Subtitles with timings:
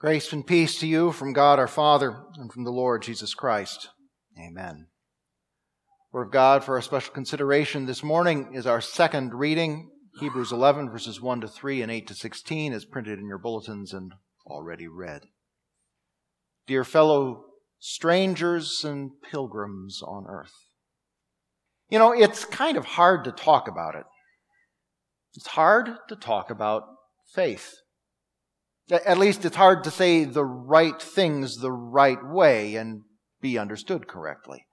[0.00, 3.88] Grace and peace to you from God our Father and from the Lord Jesus Christ.
[4.38, 4.86] Amen.
[6.12, 9.90] Word of God for our special consideration this morning is our second reading,
[10.20, 13.92] Hebrews 11 verses 1 to 3 and 8 to 16 as printed in your bulletins
[13.92, 14.12] and
[14.46, 15.22] already read.
[16.68, 17.46] Dear fellow
[17.80, 20.54] strangers and pilgrims on earth.
[21.90, 24.04] You know, it's kind of hard to talk about it.
[25.34, 26.84] It's hard to talk about
[27.34, 27.74] faith.
[28.90, 33.02] At least it's hard to say the right things the right way and
[33.40, 34.64] be understood correctly.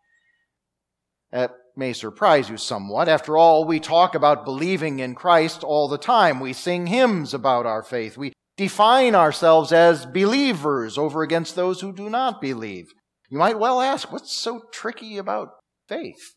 [1.31, 3.09] That may surprise you somewhat.
[3.09, 6.39] After all, we talk about believing in Christ all the time.
[6.39, 8.17] We sing hymns about our faith.
[8.17, 12.85] We define ourselves as believers over against those who do not believe.
[13.29, 15.49] You might well ask, what's so tricky about
[15.89, 16.35] faith?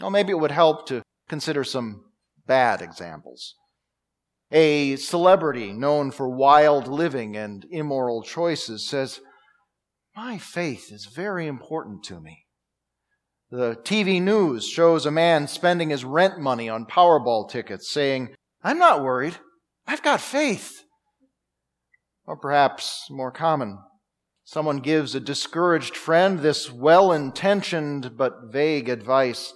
[0.00, 2.04] Well, maybe it would help to consider some
[2.46, 3.54] bad examples.
[4.50, 9.20] A celebrity known for wild living and immoral choices says,
[10.16, 12.46] My faith is very important to me.
[13.50, 18.78] The TV news shows a man spending his rent money on Powerball tickets, saying, I'm
[18.78, 19.36] not worried.
[19.86, 20.82] I've got faith.
[22.26, 23.78] Or perhaps more common,
[24.44, 29.52] someone gives a discouraged friend this well intentioned but vague advice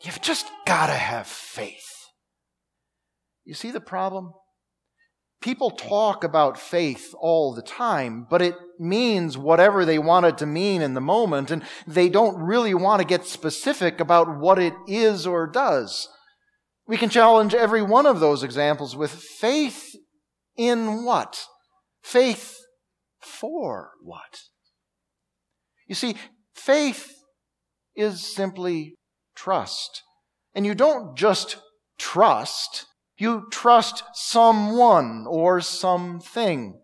[0.00, 1.87] You've just got to have faith.
[3.48, 4.34] You see the problem?
[5.40, 10.46] People talk about faith all the time, but it means whatever they want it to
[10.46, 14.74] mean in the moment, and they don't really want to get specific about what it
[14.86, 16.10] is or does.
[16.86, 19.96] We can challenge every one of those examples with faith
[20.54, 21.42] in what?
[22.02, 22.54] Faith
[23.22, 24.40] for what?
[25.86, 26.16] You see,
[26.54, 27.14] faith
[27.96, 28.94] is simply
[29.34, 30.02] trust.
[30.54, 31.56] And you don't just
[31.98, 32.84] trust,
[33.18, 36.80] you trust someone or something.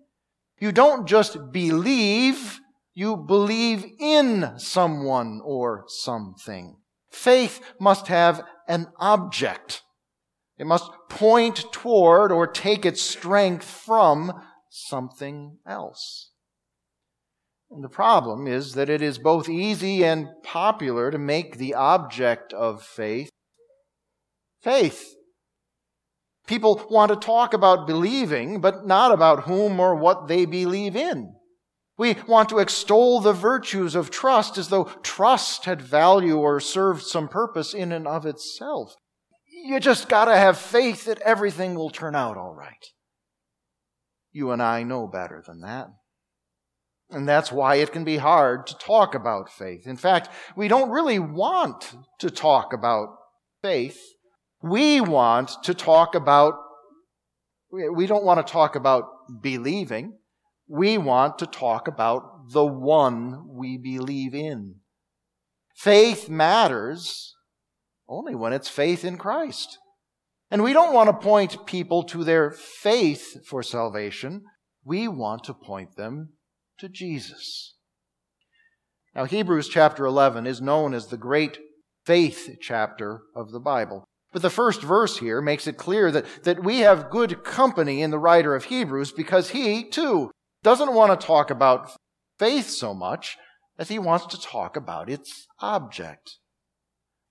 [0.58, 2.60] You don't just believe,
[2.92, 6.76] you believe in someone or something.
[7.10, 9.82] Faith must have an object.
[10.58, 14.32] It must point toward or take its strength from
[14.70, 16.30] something else.
[17.70, 22.52] And the problem is that it is both easy and popular to make the object
[22.52, 23.30] of faith
[24.62, 25.14] faith.
[26.46, 31.34] People want to talk about believing, but not about whom or what they believe in.
[31.96, 37.02] We want to extol the virtues of trust as though trust had value or served
[37.02, 38.96] some purpose in and of itself.
[39.64, 42.84] You just gotta have faith that everything will turn out all right.
[44.32, 45.86] You and I know better than that.
[47.10, 49.86] And that's why it can be hard to talk about faith.
[49.86, 53.08] In fact, we don't really want to talk about
[53.62, 54.00] faith
[54.64, 56.54] we want to talk about,
[57.70, 59.04] we don't want to talk about
[59.42, 60.16] believing.
[60.66, 64.76] We want to talk about the one we believe in.
[65.76, 67.34] Faith matters
[68.08, 69.76] only when it's faith in Christ.
[70.50, 74.44] And we don't want to point people to their faith for salvation.
[74.82, 76.30] We want to point them
[76.78, 77.74] to Jesus.
[79.14, 81.58] Now, Hebrews chapter 11 is known as the great
[82.06, 84.06] faith chapter of the Bible.
[84.34, 88.10] But the first verse here makes it clear that, that we have good company in
[88.10, 90.32] the writer of Hebrews because he, too,
[90.64, 91.92] doesn't want to talk about
[92.40, 93.36] faith so much
[93.78, 96.38] as he wants to talk about its object.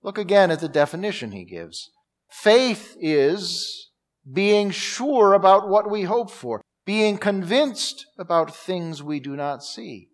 [0.02, 1.90] Look again at the definition he gives.
[2.30, 3.90] Faith is
[4.32, 10.08] being sure about what we hope for, being convinced about things we do not see.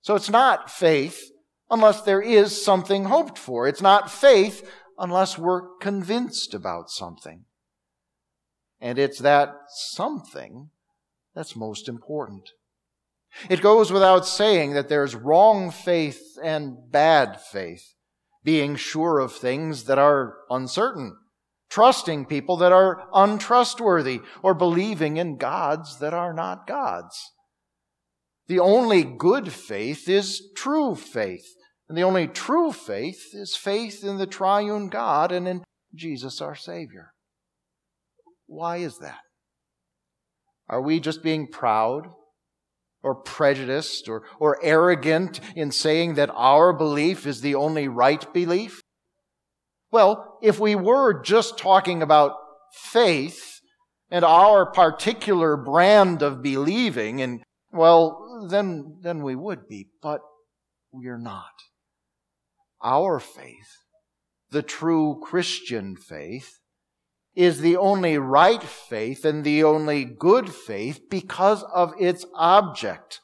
[0.00, 1.30] So it's not faith
[1.70, 3.68] unless there is something hoped for.
[3.68, 4.66] It's not faith
[4.98, 7.44] unless we're convinced about something.
[8.80, 10.70] And it's that something
[11.34, 12.50] that's most important.
[13.48, 17.94] It goes without saying that there's wrong faith and bad faith,
[18.42, 21.16] being sure of things that are uncertain,
[21.68, 27.32] trusting people that are untrustworthy, or believing in gods that are not gods.
[28.46, 31.54] The only good faith is true faith,
[31.88, 35.64] and the only true faith is faith in the triune God and in
[35.94, 37.14] Jesus our Savior.
[38.46, 39.20] Why is that?
[40.68, 42.08] Are we just being proud
[43.02, 48.82] or prejudiced or, or arrogant in saying that our belief is the only right belief?
[49.90, 52.34] Well, if we were just talking about
[52.72, 53.60] faith
[54.10, 57.42] and our particular brand of believing, and
[57.72, 60.20] well, then, then we would be, but
[60.92, 61.52] we're not
[62.82, 63.78] our faith,
[64.50, 66.58] the true Christian faith,
[67.34, 73.20] is the only right faith and the only good faith because of its object,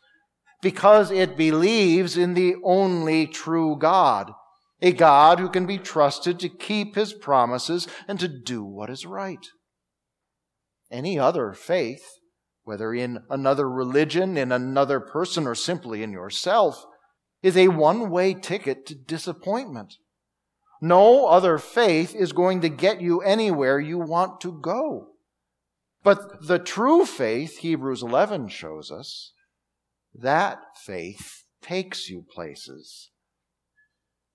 [0.62, 4.32] because it believes in the only true God,
[4.80, 9.04] a God who can be trusted to keep his promises and to do what is
[9.04, 9.46] right.
[10.90, 12.04] Any other faith,
[12.62, 16.86] whether in another religion, in another person, or simply in yourself,
[17.44, 19.99] is a one way ticket to disappointment.
[20.81, 25.08] No other faith is going to get you anywhere you want to go.
[26.02, 29.32] But the true faith, Hebrews 11 shows us,
[30.14, 33.11] that faith takes you places.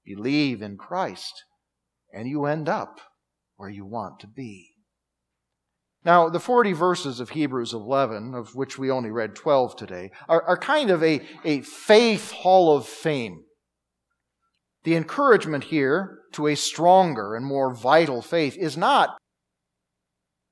[0.05, 1.45] Believe in Christ,
[2.13, 2.99] and you end up
[3.57, 4.73] where you want to be.
[6.09, 10.41] Now, the 40 verses of Hebrews 11, of which we only read 12 today, are,
[10.41, 13.43] are kind of a, a faith hall of fame.
[14.85, 19.19] The encouragement here to a stronger and more vital faith is not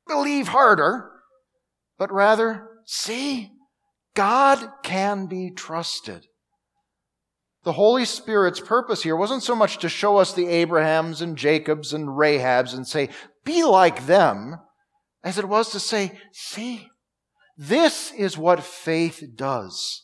[0.05, 1.09] believe harder,
[1.97, 3.49] but rather see
[4.13, 6.27] God can be trusted.
[7.63, 11.93] The Holy Spirit's purpose here wasn't so much to show us the Abrahams and Jacobs
[11.93, 13.09] and Rahabs and say,
[13.43, 14.57] be like them,
[15.23, 16.89] as it was to say, see,
[17.57, 20.03] this is what faith does.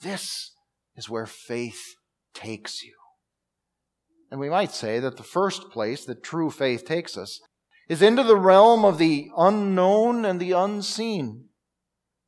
[0.00, 0.52] This
[0.94, 1.94] is where faith
[2.34, 2.94] takes you.
[4.30, 7.40] And we might say that the first place that true faith takes us
[7.88, 11.44] is into the realm of the unknown and the unseen.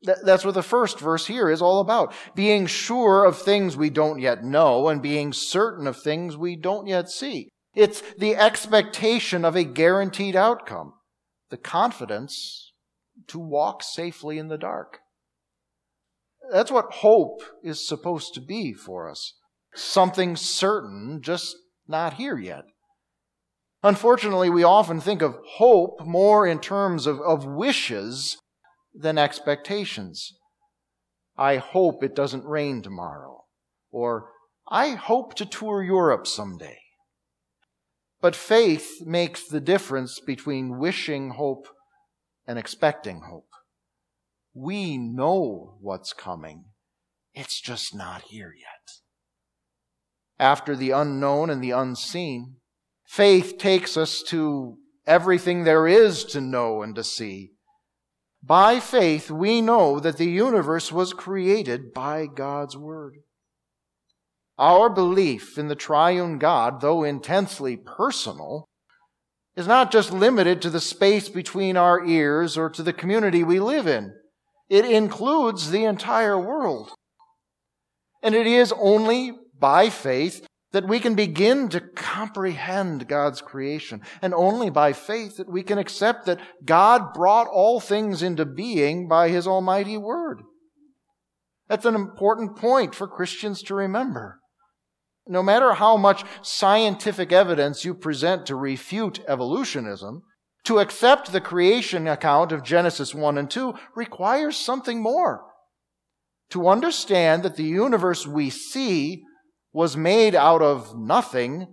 [0.02, 2.14] That's what the first verse here is all about.
[2.36, 6.86] Being sure of things we don't yet know and being certain of things we don't
[6.86, 7.48] yet see.
[7.74, 10.92] It's the expectation of a guaranteed outcome,
[11.50, 12.72] the confidence
[13.28, 14.98] to walk safely in the dark.
[16.50, 19.34] That's what hope is supposed to be for us.
[19.74, 21.56] Something certain, just
[21.86, 22.64] not here yet.
[23.82, 28.38] Unfortunately, we often think of hope more in terms of, of wishes
[28.94, 30.32] than expectations.
[31.36, 33.44] I hope it doesn't rain tomorrow.
[33.90, 34.30] Or,
[34.68, 36.78] I hope to tour Europe someday.
[38.20, 41.68] But faith makes the difference between wishing hope
[42.46, 43.48] and expecting hope.
[44.54, 46.64] We know what's coming.
[47.34, 48.78] It's just not here yet
[50.38, 52.56] after the unknown and the unseen.
[53.06, 54.76] Faith takes us to
[55.06, 57.52] everything there is to know and to see.
[58.42, 63.16] By faith, we know that the universe was created by God's Word.
[64.58, 68.66] Our belief in the triune God, though intensely personal,
[69.56, 73.60] is not just limited to the space between our ears or to the community we
[73.60, 74.14] live in.
[74.68, 76.90] It includes the entire world.
[78.22, 84.34] And it is only by faith that we can begin to comprehend God's creation, and
[84.34, 89.30] only by faith that we can accept that God brought all things into being by
[89.30, 90.42] His almighty word.
[91.68, 94.40] That's an important point for Christians to remember.
[95.28, 100.22] No matter how much scientific evidence you present to refute evolutionism,
[100.64, 105.44] to accept the creation account of Genesis 1 and 2 requires something more.
[106.50, 109.22] To understand that the universe we see
[109.72, 111.66] was made out of nothing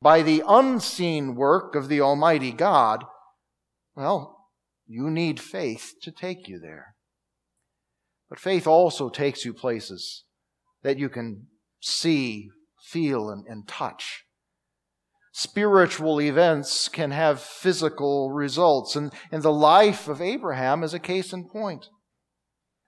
[0.00, 3.04] by the unseen work of the Almighty God,
[3.94, 4.48] well,
[4.86, 6.96] you need faith to take you there.
[8.28, 10.24] But faith also takes you places
[10.82, 11.46] that you can
[11.80, 12.48] see,
[12.92, 14.24] feel, and, and touch.
[15.32, 21.32] Spiritual events can have physical results, and, and the life of Abraham is a case
[21.32, 21.88] in point.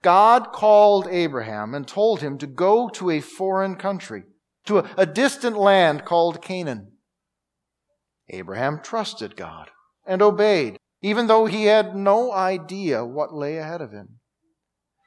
[0.02, 4.24] God called Abraham and told him to go to a foreign country
[4.66, 6.92] to a, a distant land called Canaan.
[8.28, 9.70] Abraham trusted God
[10.06, 14.20] and obeyed, even though he had no idea what lay ahead of him.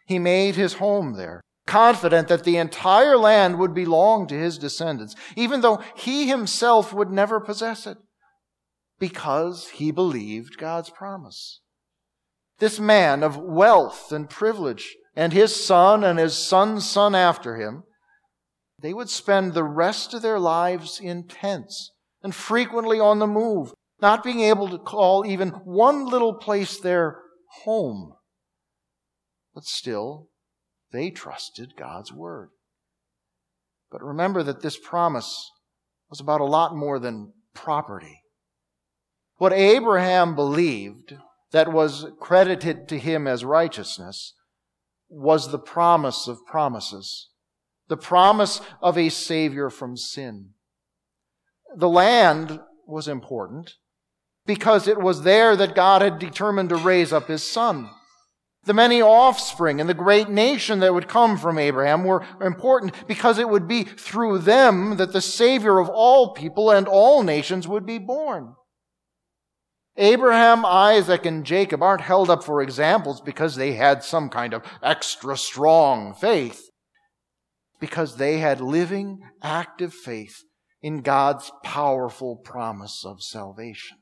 [0.08, 5.16] He made his home there, confident that the entire land would belong to his descendants,
[5.36, 7.98] even though he himself would never possess it,
[8.98, 11.62] because he believed God's promise.
[12.58, 17.84] This man of wealth and privilege, and his son and his son's son after him,
[18.80, 21.92] they would spend the rest of their lives in tents
[22.24, 27.20] and frequently on the move, not being able to call even one little place their
[27.64, 28.14] home.
[29.54, 30.30] But still,
[30.92, 32.50] they trusted God's word.
[33.92, 35.52] But remember that this promise
[36.10, 38.22] was about a lot more than property.
[39.38, 41.16] What Abraham believed
[41.52, 44.34] that was credited to him as righteousness
[45.10, 47.30] was the promise of promises
[47.88, 50.50] the promise of a Savior from sin.
[51.76, 53.74] The land was important,
[54.46, 57.90] because it was there that God had determined to raise up his son.
[58.68, 63.40] The many offspring and the great nation that would come from Abraham were important because
[63.40, 67.86] it would be through them that the Savior of all people and all nations would
[67.86, 68.56] be born.
[69.96, 74.64] Abraham, Isaac, and Jacob aren't held up for examples because they had some kind of
[74.84, 76.70] extra strong faith,
[77.80, 80.44] because they had living, active faith
[80.82, 84.00] in God's powerful promise of salvation.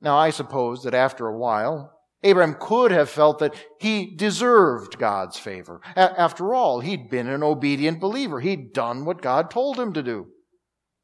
[0.00, 5.38] Now, I suppose that after a while, Abraham could have felt that he deserved God's
[5.38, 5.80] favor.
[5.96, 8.40] A- after all, he'd been an obedient believer.
[8.40, 10.26] He'd done what God told him to do.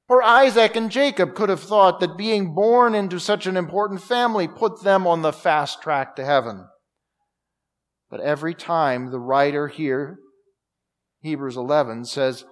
[0.08, 4.46] Or Isaac and Jacob could have thought that being born into such an important family
[4.46, 6.66] put them on the fast track to heaven.
[8.11, 10.18] But every time the writer here,
[11.23, 12.44] Hebrews 11, says,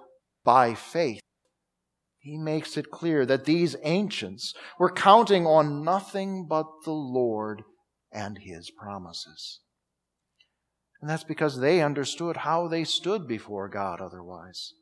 [0.43, 1.21] by faith,
[2.19, 7.63] he makes it clear that these ancients were counting on nothing but the Lord
[8.15, 9.59] and his promises.
[11.01, 14.73] And that's because they understood how they stood before God otherwise.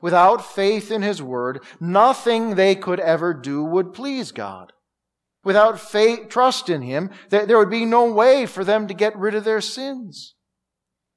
[0.00, 4.72] Without faith in His Word, nothing they could ever do would please God.
[5.44, 9.34] Without faith, trust in Him, there would be no way for them to get rid
[9.34, 10.34] of their sins.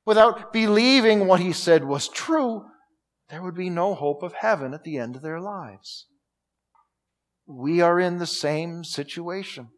[0.05, 2.65] Without believing what He said was true,
[3.29, 6.05] there would be no hope of heaven at the end of their lives.
[7.45, 9.69] We are in the same situation.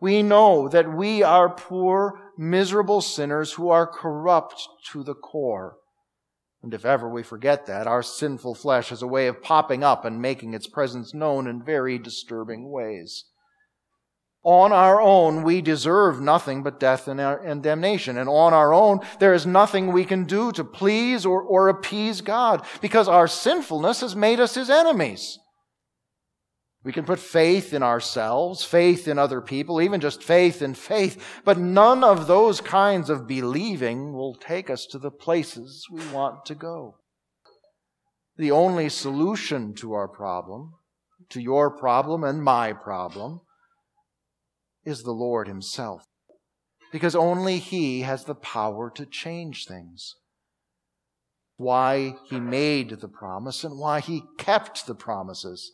[0.00, 5.76] We know that we are poor, miserable sinners who are corrupt to the core.
[6.62, 10.04] And if ever we forget that, our sinful flesh has a way of popping up
[10.04, 13.26] and making its presence known in very disturbing ways.
[14.44, 18.18] On our own, we deserve nothing but death and damnation.
[18.18, 22.20] And on our own, there is nothing we can do to please or, or appease
[22.20, 25.38] God because our sinfulness has made us his enemies.
[26.84, 31.40] We can put faith in ourselves, faith in other people, even just faith in faith,
[31.42, 36.44] but none of those kinds of believing will take us to the places we want
[36.44, 36.96] to go.
[38.36, 40.74] The only solution to our problem,
[41.30, 43.40] to your problem and my problem,
[44.84, 46.04] is the Lord Himself.
[46.92, 50.16] Because only He has the power to change things.
[51.56, 55.72] Why He made the promise and why He kept the promises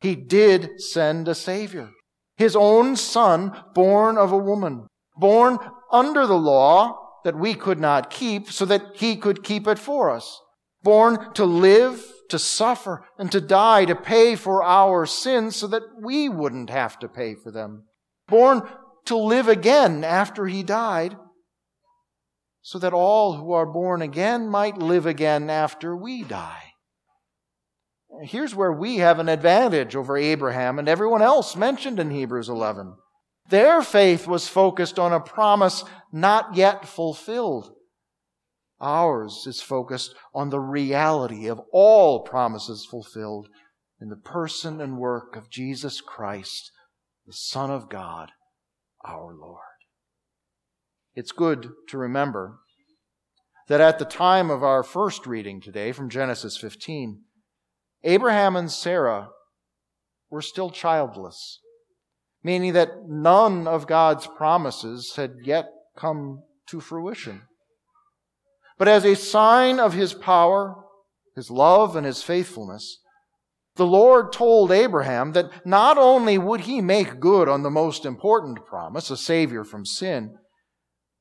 [0.00, 1.90] he did send a Savior.
[2.36, 4.86] His own Son, born of a woman,
[5.16, 5.58] born
[5.90, 10.10] under the law that we could not keep so that He could keep it for
[10.10, 10.40] us.
[10.82, 15.82] Born to live, to suffer, and to die, to pay for our sins so that
[16.00, 17.84] we wouldn't have to pay for them.
[18.28, 18.62] Born
[19.06, 21.16] to live again after He died
[22.62, 26.67] so that all who are born again might live again after we die.
[28.22, 32.94] Here's where we have an advantage over Abraham and everyone else mentioned in Hebrews 11.
[33.48, 37.72] Their faith was focused on a promise not yet fulfilled.
[38.80, 43.48] Ours is focused on the reality of all promises fulfilled
[44.00, 46.70] in the person and work of Jesus Christ,
[47.26, 48.30] the Son of God,
[49.04, 49.62] our Lord.
[51.14, 52.60] It's good to remember
[53.66, 57.22] that at the time of our first reading today from Genesis 15,
[58.04, 59.30] Abraham and Sarah
[60.30, 61.60] were still childless,
[62.42, 67.42] meaning that none of God's promises had yet come to fruition.
[68.78, 70.76] But as a sign of his power,
[71.34, 73.00] his love, and his faithfulness,
[73.74, 78.66] the Lord told Abraham that not only would he make good on the most important
[78.66, 80.36] promise, a Savior from sin,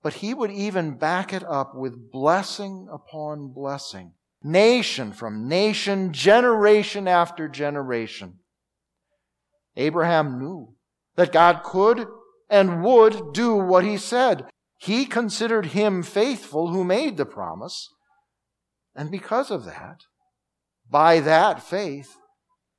[0.04, 4.14] but he would even back it up with blessing upon blessing
[4.48, 8.40] nation from nation, generation after generation.
[9.76, 10.74] Abraham knew
[11.16, 12.08] that God could
[12.50, 14.46] and would do what he said.
[14.78, 17.90] He considered him faithful who made the promise.
[18.96, 20.02] And because of that,
[20.90, 22.16] by that faith,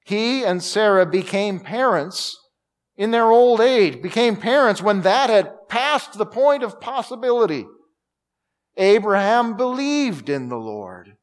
[0.05, 2.37] he and Sarah became parents
[2.97, 7.67] in their old age, became parents when that had passed the point of possibility.
[8.77, 11.18] Abraham believed in the Lord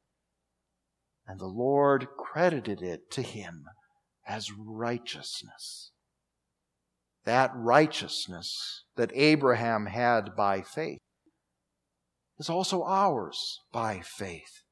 [1.27, 3.65] and the Lord credited it to him
[4.27, 5.91] as righteousness.
[7.25, 10.99] That righteousness that Abraham had by faith
[12.37, 14.63] is also ours by faith.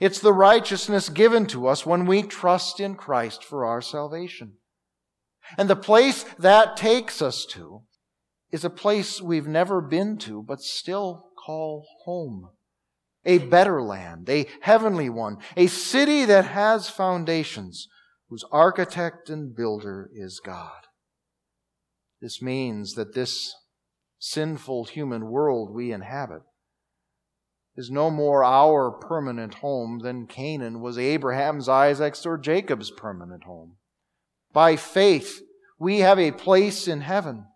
[0.00, 4.54] It's the righteousness given to us when we trust in Christ for our salvation.
[5.58, 7.82] And the place that takes us to
[8.50, 12.50] is a place we've never been to, but still call home
[13.24, 17.88] a better land, a heavenly one, a city that has foundations
[18.28, 20.86] whose architect and builder is God.
[22.20, 23.54] This means that this
[24.18, 26.42] sinful human world we inhabit
[27.76, 33.76] is no more our permanent home than Canaan was Abraham's, Isaac's, or Jacob's permanent home.
[34.52, 35.40] By faith,
[35.78, 37.46] we have a place in heaven.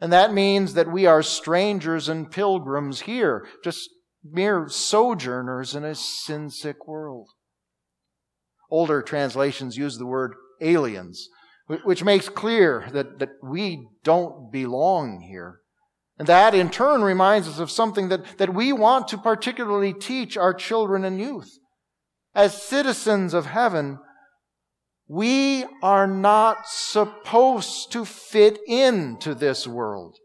[0.00, 3.88] And that means that we are strangers and pilgrims here, just
[4.32, 7.28] mere sojourners in a sin sick world.
[8.70, 11.28] Older translations use the word aliens,
[11.84, 15.60] which makes clear that, that we don't belong here.
[16.18, 20.36] And that in turn reminds us of something that, that we want to particularly teach
[20.36, 21.50] our children and youth.
[22.34, 23.98] As citizens of heaven,
[25.08, 30.16] we are not supposed to fit into this world.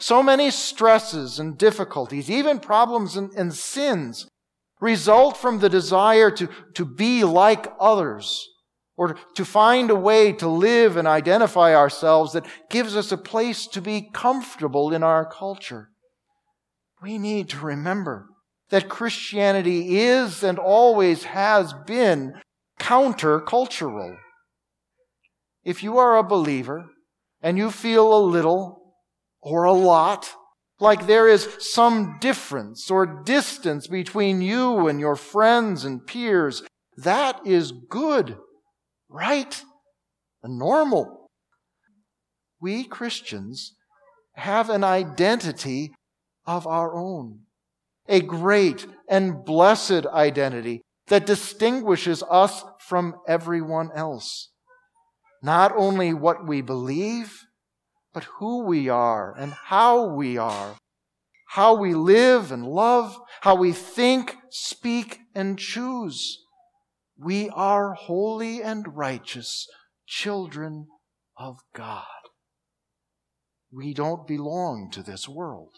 [0.00, 4.26] So many stresses and difficulties, even problems and, and sins,
[4.80, 8.48] result from the desire to, to be like others
[8.96, 13.66] or to find a way to live and identify ourselves that gives us a place
[13.66, 15.90] to be comfortable in our culture.
[17.02, 18.26] We need to remember
[18.70, 22.34] that Christianity is and always has been
[22.78, 24.16] countercultural.
[25.62, 26.86] If you are a believer
[27.42, 28.79] and you feel a little
[29.42, 30.30] or a lot
[30.80, 36.62] like there is some difference or distance between you and your friends and peers,
[36.96, 38.36] that is good
[39.08, 39.62] right
[40.42, 41.28] and normal.
[42.60, 43.74] We Christians
[44.34, 45.92] have an identity
[46.46, 47.40] of our own,
[48.08, 54.50] a great and blessed identity that distinguishes us from everyone else.
[55.42, 57.40] Not only what we believe,
[58.12, 60.76] but who we are and how we are,
[61.48, 66.38] how we live and love, how we think, speak, and choose.
[67.18, 69.66] We are holy and righteous
[70.06, 70.86] children
[71.36, 72.04] of God.
[73.72, 75.76] We don't belong to this world.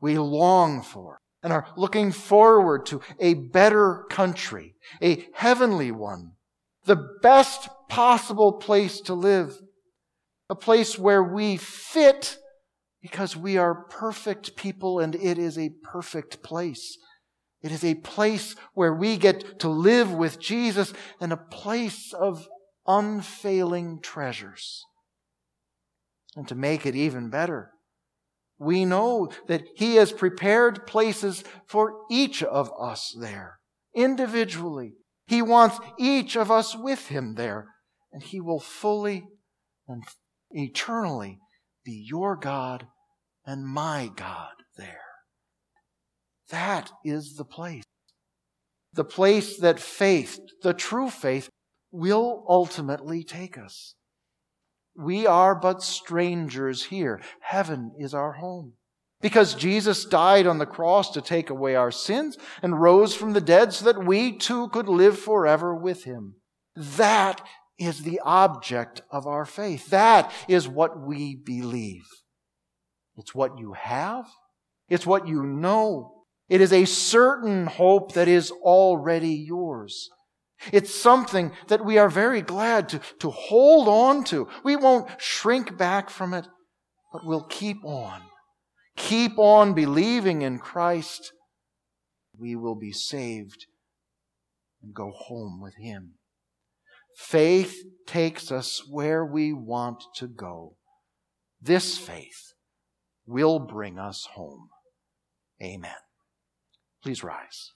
[0.00, 6.32] We long for and are looking forward to a better country, a heavenly one,
[6.84, 9.60] the best possible place to live,
[10.50, 12.36] a place where we fit
[13.00, 16.98] because we are perfect people and it is a perfect place.
[17.62, 22.48] It is a place where we get to live with Jesus and a place of
[22.86, 24.84] unfailing treasures.
[26.34, 27.70] And to make it even better,
[28.58, 33.60] we know that He has prepared places for each of us there,
[33.94, 34.94] individually.
[35.26, 37.68] He wants each of us with Him there,
[38.12, 39.26] and He will fully
[39.90, 40.04] and
[40.50, 41.38] eternally
[41.84, 42.86] be your God
[43.46, 45.00] and my God there.
[46.50, 47.84] That is the place.
[48.92, 51.48] The place that faith, the true faith,
[51.92, 53.94] will ultimately take us.
[54.96, 57.20] We are but strangers here.
[57.40, 58.74] Heaven is our home.
[59.20, 63.40] Because Jesus died on the cross to take away our sins and rose from the
[63.40, 66.36] dead so that we too could live forever with him.
[66.74, 67.42] That
[67.80, 69.88] is the object of our faith.
[69.88, 72.06] That is what we believe.
[73.16, 74.26] It's what you have.
[74.88, 76.24] It's what you know.
[76.48, 80.10] It is a certain hope that is already yours.
[80.72, 84.46] It's something that we are very glad to, to hold on to.
[84.62, 86.46] We won't shrink back from it,
[87.12, 88.20] but we'll keep on.
[88.96, 91.32] Keep on believing in Christ.
[92.38, 93.66] We will be saved
[94.82, 96.14] and go home with Him.
[97.16, 100.76] Faith takes us where we want to go.
[101.60, 102.52] This faith
[103.26, 104.68] will bring us home.
[105.62, 105.92] Amen.
[107.02, 107.72] Please rise.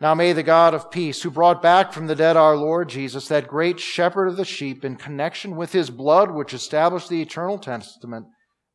[0.00, 3.28] Now may the God of peace, who brought back from the dead our Lord Jesus,
[3.28, 7.58] that great shepherd of the sheep, in connection with his blood which established the eternal
[7.58, 8.26] testament,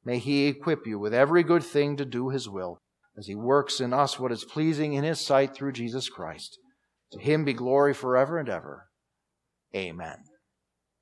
[0.03, 2.79] may he equip you with every good thing to do his will,
[3.15, 6.57] as he works in us what is pleasing in his sight through Jesus Christ.
[7.11, 8.87] To him be glory forever and ever.
[9.75, 10.30] Amen.